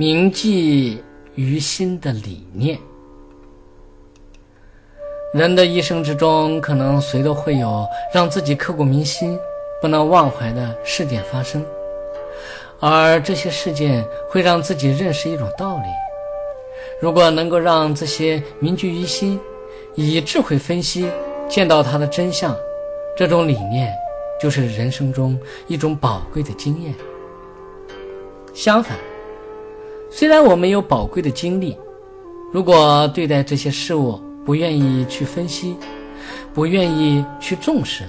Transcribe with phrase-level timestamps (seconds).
[0.00, 1.04] 铭记
[1.34, 2.78] 于心的理念。
[5.34, 9.38] 人的一生之中，可能谁都会有让自己刻骨铭心、
[9.78, 11.62] 不能忘怀的事件发生，
[12.80, 15.84] 而这些事件会让自己认识一种道理。
[16.98, 19.38] 如果能够让这些铭记于心，
[19.96, 21.10] 以智慧分析，
[21.46, 22.56] 见到它的真相，
[23.14, 23.94] 这种理念
[24.40, 26.94] 就是人生中一种宝贵的经验。
[28.54, 28.96] 相反，
[30.12, 31.78] 虽然我们有宝贵的经历，
[32.52, 35.76] 如果对待这些事物，不愿意去分析，
[36.52, 38.04] 不愿意去重视。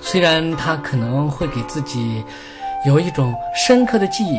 [0.00, 2.24] 虽然他可能会给自己
[2.86, 4.38] 有一种深刻的记忆，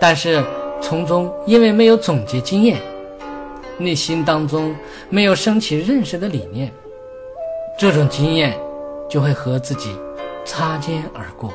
[0.00, 0.42] 但是
[0.80, 2.80] 从中因为没有总结经验，
[3.76, 4.74] 内心当中
[5.10, 6.72] 没有升起认识的理念，
[7.78, 8.58] 这种经验
[9.10, 9.94] 就会和自己
[10.44, 11.52] 擦肩而过。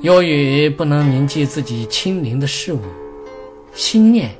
[0.00, 2.80] 由于不能铭记自己亲临的事物，
[3.74, 4.30] 心念。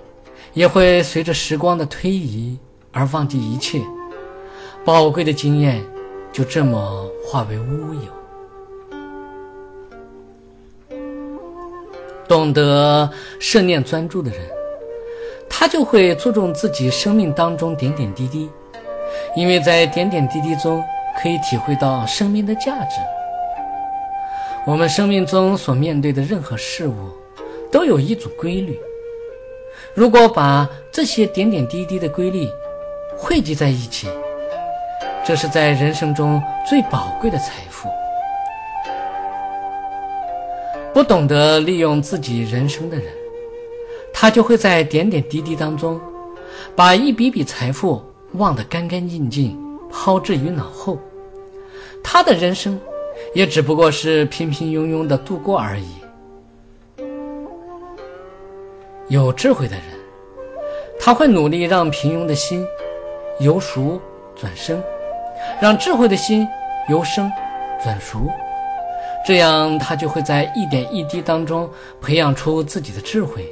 [0.54, 2.58] 也会随着时光的推移
[2.90, 3.80] 而忘记一切，
[4.84, 5.80] 宝贵的经验
[6.32, 8.00] 就这么化为乌有。
[12.26, 14.40] 懂得摄念专注的人，
[15.48, 18.48] 他就会注重自己生命当中点点滴滴，
[19.36, 20.82] 因为在点点滴滴中
[21.22, 22.96] 可以体会到生命的价值。
[24.68, 26.92] 我们生命中所面对的任何事物，
[27.72, 28.78] 都有一组规律。
[29.94, 32.46] 如果把这些点点滴滴的规律
[33.16, 34.08] 汇集在一起，
[35.24, 36.38] 这是在人生中
[36.68, 37.88] 最宝贵的财富。
[40.92, 43.06] 不懂得利用自己人生的人，
[44.12, 45.98] 他就会在点点滴滴当中，
[46.76, 49.58] 把一笔笔财富忘得干干净净，
[49.90, 50.98] 抛之于脑后。
[52.04, 52.78] 他的人生
[53.34, 55.86] 也只不过是平平庸庸的度过而已。
[59.08, 59.84] 有智慧的人，
[61.00, 62.66] 他会努力让平庸的心
[63.40, 64.00] 由熟
[64.36, 64.82] 转生，
[65.60, 66.46] 让智慧的心
[66.88, 67.30] 由生
[67.82, 68.28] 转熟，
[69.26, 71.68] 这样他就会在一点一滴当中
[72.02, 73.50] 培养出自己的智慧。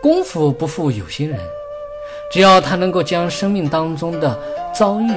[0.00, 1.38] 功夫不负有心人，
[2.30, 4.38] 只要他能够将生命当中的
[4.72, 5.10] 遭遇，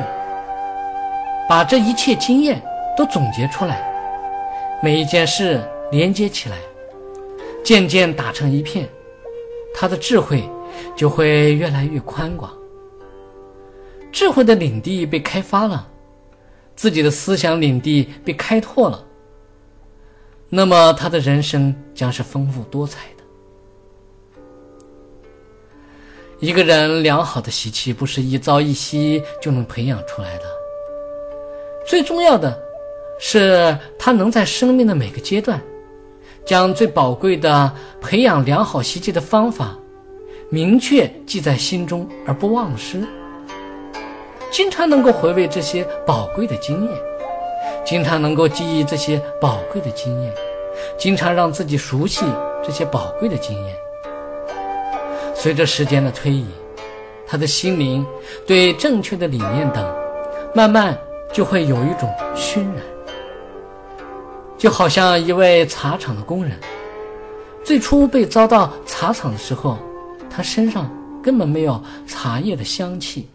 [1.50, 2.62] 把这一切经验
[2.96, 3.82] 都总结出来，
[4.84, 5.60] 每一件事
[5.92, 6.58] 连接起来。
[7.62, 8.88] 渐渐打成一片，
[9.76, 10.48] 他的智慧
[10.96, 12.52] 就会越来越宽广。
[14.12, 15.88] 智慧的领地被开发了，
[16.76, 19.04] 自己的思想领地被开拓了，
[20.48, 23.24] 那么他的人生将是丰富多彩的。
[26.40, 30.44] 一个人良好的习气不是一朝一夕就能培养出来的，
[31.90, 32.56] 最重要的
[33.20, 35.60] 是他能在生命的每个阶段。
[36.46, 39.78] 将最宝贵的培养良好习气的方法，
[40.50, 43.04] 明确记在心中而不忘失。
[44.52, 46.94] 经常能够回味这些宝贵的经验，
[47.84, 50.34] 经常能够记忆这些宝贵的经验，
[50.98, 52.24] 经常让自己熟悉
[52.64, 53.76] 这些宝贵的经验。
[55.36, 56.48] 随着时间的推移，
[57.28, 58.06] 他的心灵
[58.48, 59.84] 对正确的理念等，
[60.56, 60.98] 慢慢
[61.34, 62.84] 就会有一种熏染。
[64.58, 66.52] 就好像一位茶厂的工人，
[67.64, 69.78] 最初被招到茶厂的时候，
[70.30, 70.90] 他身上
[71.24, 73.30] 根本没有茶叶的香气。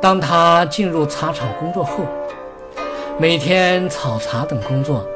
[0.00, 2.04] 当他进入茶厂工作后，
[3.18, 5.06] 每天炒茶等工作，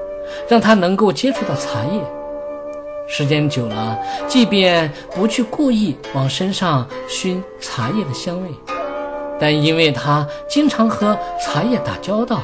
[0.48, 2.03] 让他能够接触到茶叶。
[3.06, 8.48] 时间久了，即便不去故意往身上熏茶叶的香味，
[9.41, 12.43] 但因为他经常和茶叶打交道，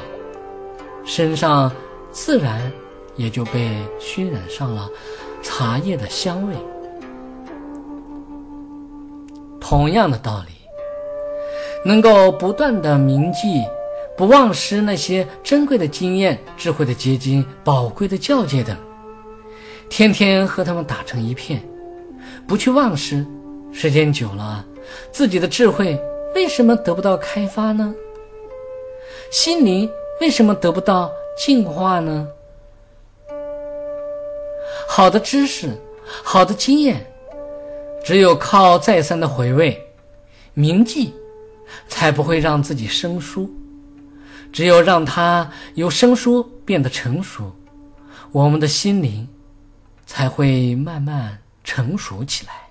[1.05, 1.71] 身上。
[2.16, 2.71] 自然
[3.16, 4.89] 也就被熏染上了
[5.42, 6.54] 茶叶的香味。
[9.60, 10.53] 同样的道理，
[11.84, 13.65] 能够不断的铭记、
[14.16, 18.77] 不忘失那些珍贵的经验、智慧的结晶、宝贵的教诫等，
[19.89, 21.60] 天天和他们打成一片，
[22.47, 23.27] 不去忘失，
[23.72, 24.65] 时间久了，
[25.10, 26.01] 自己的智慧
[26.34, 27.95] 为什么得不到开发呢？
[29.31, 29.91] 心灵
[30.21, 31.10] 为什么得不到？
[31.36, 32.28] 净化呢？
[34.86, 35.69] 好的知识，
[36.22, 37.04] 好的经验，
[38.04, 39.81] 只有靠再三的回味、
[40.53, 41.13] 铭记，
[41.89, 43.51] 才不会让自己生疏。
[44.53, 47.51] 只有让它由生疏变得成熟，
[48.30, 49.28] 我们的心灵
[50.07, 52.64] 才会慢慢成熟起来。